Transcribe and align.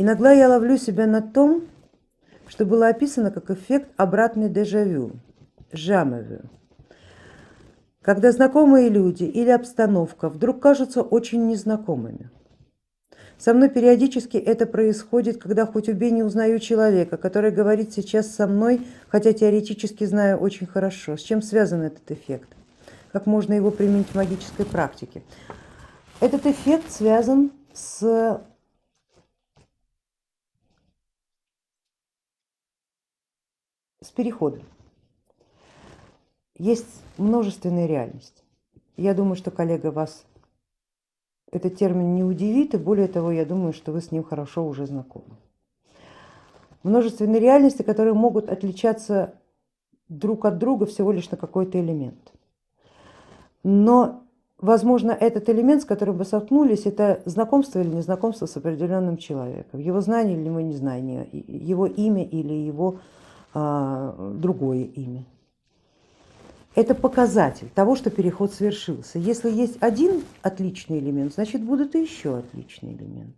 Иногда 0.00 0.30
я 0.30 0.48
ловлю 0.48 0.76
себя 0.76 1.08
на 1.08 1.20
том, 1.20 1.64
что 2.46 2.64
было 2.64 2.86
описано 2.86 3.32
как 3.32 3.50
эффект 3.50 3.90
обратный 3.96 4.48
дежавю, 4.48 5.16
жамевю, 5.72 6.48
когда 8.00 8.30
знакомые 8.30 8.90
люди 8.90 9.24
или 9.24 9.50
обстановка 9.50 10.28
вдруг 10.28 10.60
кажутся 10.62 11.02
очень 11.02 11.48
незнакомыми. 11.48 12.30
Со 13.38 13.52
мной 13.52 13.70
периодически 13.70 14.36
это 14.36 14.66
происходит, 14.66 15.42
когда 15.42 15.66
хоть 15.66 15.88
убей 15.88 16.12
не 16.12 16.22
узнаю 16.22 16.60
человека, 16.60 17.16
который 17.16 17.50
говорит 17.50 17.92
сейчас 17.92 18.28
со 18.32 18.46
мной, 18.46 18.86
хотя 19.08 19.32
теоретически 19.32 20.04
знаю 20.04 20.38
очень 20.38 20.68
хорошо. 20.68 21.16
С 21.16 21.22
чем 21.22 21.42
связан 21.42 21.82
этот 21.82 22.08
эффект? 22.12 22.50
Как 23.10 23.26
можно 23.26 23.52
его 23.52 23.72
применить 23.72 24.10
в 24.10 24.14
магической 24.14 24.64
практике? 24.64 25.24
Этот 26.20 26.46
эффект 26.46 26.88
связан 26.92 27.50
с 27.72 28.40
с 34.00 34.10
переходом. 34.10 34.62
Есть 36.56 37.02
множественная 37.16 37.86
реальность. 37.86 38.44
Я 38.96 39.14
думаю, 39.14 39.36
что 39.36 39.50
коллега 39.50 39.90
вас 39.90 40.24
этот 41.50 41.76
термин 41.76 42.14
не 42.14 42.24
удивит, 42.24 42.74
и 42.74 42.78
более 42.78 43.08
того, 43.08 43.30
я 43.30 43.44
думаю, 43.44 43.72
что 43.72 43.92
вы 43.92 44.00
с 44.00 44.10
ним 44.10 44.22
хорошо 44.22 44.66
уже 44.66 44.86
знакомы. 44.86 45.36
Множественные 46.82 47.40
реальности, 47.40 47.82
которые 47.82 48.14
могут 48.14 48.50
отличаться 48.50 49.34
друг 50.08 50.44
от 50.44 50.58
друга 50.58 50.86
всего 50.86 51.12
лишь 51.12 51.30
на 51.30 51.36
какой-то 51.36 51.80
элемент. 51.80 52.32
Но, 53.62 54.22
возможно, 54.58 55.10
этот 55.12 55.48
элемент, 55.48 55.82
с 55.82 55.84
которым 55.84 56.16
вы 56.16 56.24
столкнулись, 56.24 56.86
это 56.86 57.22
знакомство 57.24 57.80
или 57.80 57.94
незнакомство 57.94 58.46
с 58.46 58.56
определенным 58.56 59.16
человеком, 59.16 59.80
его 59.80 60.00
знание 60.00 60.36
или 60.36 60.46
его 60.46 60.60
незнание, 60.60 61.28
его 61.32 61.86
имя 61.86 62.24
или 62.24 62.52
его 62.52 63.00
а, 63.60 64.32
другое 64.34 64.84
имя. 64.84 65.24
Это 66.74 66.94
показатель 66.94 67.68
того, 67.74 67.96
что 67.96 68.08
переход 68.08 68.52
совершился. 68.52 69.18
Если 69.18 69.50
есть 69.50 69.78
один 69.80 70.22
отличный 70.42 71.00
элемент, 71.00 71.34
значит 71.34 71.62
будут 71.62 71.96
и 71.96 72.02
еще 72.02 72.38
отличные 72.38 72.94
элементы. 72.94 73.34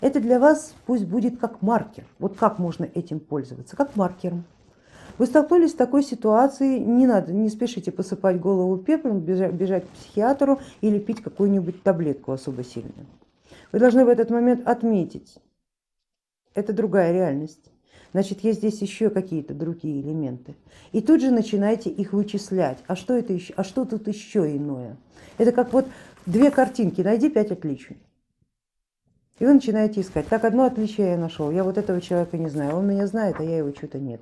Это 0.00 0.20
для 0.20 0.38
вас 0.38 0.74
пусть 0.86 1.06
будет 1.06 1.40
как 1.40 1.60
маркер. 1.60 2.04
Вот 2.20 2.36
как 2.36 2.60
можно 2.60 2.84
этим 2.84 3.18
пользоваться? 3.18 3.74
Как 3.74 3.96
маркером. 3.96 4.44
Вы 5.16 5.26
столкнулись 5.26 5.72
с 5.72 5.74
такой 5.74 6.04
ситуацией, 6.04 6.78
не 6.78 7.08
надо, 7.08 7.32
не 7.32 7.48
спешите 7.48 7.90
посыпать 7.90 8.38
голову 8.38 8.76
пеплом, 8.76 9.18
бежать 9.18 9.84
к 9.84 9.88
психиатру 9.88 10.60
или 10.80 11.00
пить 11.00 11.20
какую-нибудь 11.20 11.82
таблетку 11.82 12.30
особо 12.30 12.62
сильную. 12.62 13.06
Вы 13.72 13.80
должны 13.80 14.04
в 14.04 14.08
этот 14.08 14.30
момент 14.30 14.64
отметить, 14.68 15.38
это 16.54 16.72
другая 16.72 17.12
реальность 17.12 17.72
значит 18.12 18.40
есть 18.40 18.58
здесь 18.58 18.80
еще 18.80 19.10
какие-то 19.10 19.54
другие 19.54 20.00
элементы. 20.00 20.54
И 20.92 21.00
тут 21.00 21.20
же 21.20 21.30
начинаете 21.30 21.90
их 21.90 22.12
вычислять. 22.12 22.78
А 22.86 22.96
что, 22.96 23.14
это 23.14 23.32
еще, 23.32 23.52
а 23.56 23.64
что 23.64 23.84
тут 23.84 24.08
еще 24.08 24.56
иное? 24.56 24.96
Это 25.36 25.52
как 25.52 25.72
вот 25.72 25.86
две 26.26 26.50
картинки, 26.50 27.00
найди 27.00 27.28
пять 27.28 27.50
отличий. 27.50 27.98
И 29.38 29.44
вы 29.44 29.54
начинаете 29.54 30.00
искать. 30.00 30.26
Так, 30.26 30.44
одно 30.44 30.64
отличие 30.64 31.12
я 31.12 31.16
нашел, 31.16 31.50
я 31.50 31.62
вот 31.62 31.78
этого 31.78 32.00
человека 32.00 32.36
не 32.38 32.48
знаю, 32.48 32.76
он 32.76 32.88
меня 32.88 33.06
знает, 33.06 33.36
а 33.38 33.44
я 33.44 33.58
его 33.58 33.72
что-то 33.72 33.98
нет. 33.98 34.20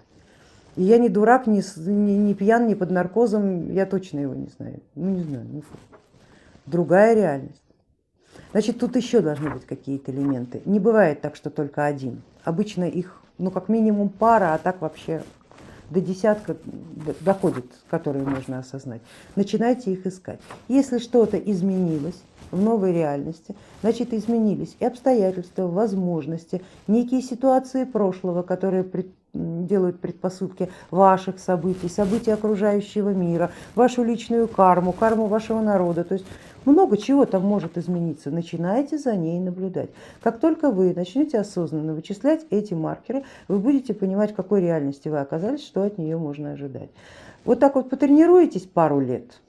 И 0.77 0.83
я 0.83 0.99
не 0.99 1.09
дурак, 1.09 1.47
не, 1.47 1.63
не, 1.87 2.19
не 2.19 2.35
пьян, 2.35 2.67
не 2.67 2.75
под 2.75 2.91
наркозом, 2.91 3.73
я 3.73 3.87
точно 3.87 4.21
его 4.21 4.35
не 4.35 4.49
знаю. 4.49 4.81
Ну 4.95 5.11
не 5.11 5.23
знаю, 5.23 5.47
ну 5.51 5.61
фу. 5.63 5.77
Другая 6.67 7.15
реальность. 7.15 7.63
Значит, 8.53 8.79
тут 8.79 8.95
еще 8.97 9.21
должны 9.21 9.51
быть 9.51 9.65
какие-то 9.65 10.13
элементы. 10.13 10.61
Не 10.67 10.79
бывает 10.79 11.23
так, 11.23 11.35
что 11.35 11.49
только 11.49 11.87
один. 11.87 12.23
Обычно 12.45 12.85
их 12.85 13.23
ну 13.39 13.51
как 13.51 13.69
минимум 13.69 14.09
пара, 14.09 14.55
а 14.55 14.59
так 14.59 14.81
вообще 14.81 15.23
до 15.91 16.01
десятка 16.01 16.57
доходит, 17.21 17.67
которые 17.89 18.25
можно 18.25 18.59
осознать. 18.59 19.01
Начинайте 19.37 19.93
их 19.93 20.07
искать. 20.07 20.41
Если 20.69 20.99
что-то 20.99 21.37
изменилось 21.37 22.21
в 22.51 22.61
новой 22.61 22.93
реальности, 22.93 23.55
значит 23.83 24.13
изменились 24.13 24.77
и 24.81 24.85
обстоятельства, 24.85 25.67
возможности, 25.67 26.63
некие 26.87 27.23
ситуации 27.23 27.85
прошлого, 27.85 28.43
которые 28.43 28.85
делают 29.37 30.01
предпосылки 30.01 30.71
ваших 30.91 31.39
событий, 31.39 31.89
событий 31.89 32.31
окружающего 32.31 33.11
мира, 33.11 33.51
вашу 33.75 34.03
личную 34.03 34.49
карму, 34.49 34.93
карму 34.93 35.27
вашего 35.27 35.61
народа. 35.61 36.05
То 36.05 36.15
есть 36.15 36.27
много 36.65 36.97
чего 36.97 37.27
там 37.27 37.43
может 37.43 37.79
измениться. 37.79 38.31
Начинайте 38.31 38.99
за 38.99 39.15
ней 39.15 39.39
наблюдать. 39.39 39.91
Как 40.23 40.41
только 40.41 40.71
вы 40.71 40.95
начнете 40.95 41.39
осознанно 41.39 41.95
вычислять 41.95 42.47
эти 42.51 42.75
маркеры, 42.75 43.25
вы 43.49 43.59
будете 43.59 43.95
понимать, 43.95 44.33
в 44.33 44.35
какой 44.35 44.63
реальности 44.63 45.09
вы 45.09 45.19
оказались, 45.19 45.65
что 45.65 45.83
от 45.83 45.99
нее 45.99 46.17
можно 46.17 46.53
ожидать. 46.53 46.91
Вот 47.45 47.61
так 47.61 47.77
вот 47.77 47.89
потренируетесь 47.89 48.63
пару 48.63 48.99
лет, 48.99 49.41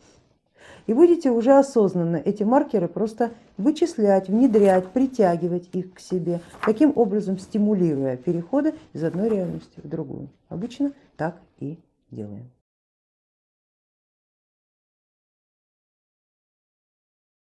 и 0.88 0.94
будете 0.94 1.30
уже 1.30 1.54
осознанно 1.54 2.18
эти 2.18 2.44
маркеры 2.44 2.88
просто 2.88 3.32
вычислять, 3.58 4.30
внедрять, 4.30 4.88
притягивать 4.88 5.70
их 5.74 5.94
к 5.94 6.00
себе, 6.00 6.42
таким 6.66 6.94
образом 6.96 7.38
стимулируя 7.38 8.18
переходы 8.18 8.74
из 8.94 9.04
одной 9.04 9.30
реальности 9.30 9.80
в 9.84 9.88
другую. 9.88 10.30
Обычно 10.50 10.94
так 11.18 11.40
и 11.60 11.78
делаем. 12.10 12.50